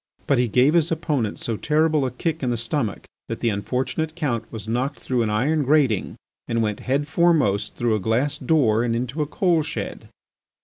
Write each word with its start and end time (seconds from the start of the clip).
But 0.25 0.39
he 0.39 0.47
gave 0.47 0.73
his 0.73 0.91
opponent 0.91 1.37
so 1.37 1.57
terrible 1.57 2.07
a 2.07 2.09
kick 2.09 2.41
in 2.41 2.49
the 2.49 2.57
stomach 2.57 3.05
that 3.29 3.39
the 3.39 3.49
unfortunate 3.49 4.15
Count 4.15 4.51
was 4.51 4.67
knocked 4.67 4.97
through 4.99 5.21
an 5.21 5.29
iron 5.29 5.61
grating 5.61 6.15
and 6.47 6.63
went, 6.63 6.79
head 6.79 7.07
foremost, 7.07 7.75
through 7.75 7.93
a 7.93 7.99
glass 7.99 8.39
door 8.39 8.83
and 8.83 8.95
into 8.95 9.21
a 9.21 9.27
coal 9.27 9.61
shed. 9.61 10.09